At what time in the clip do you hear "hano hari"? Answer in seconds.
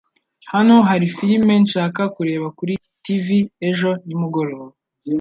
0.51-1.05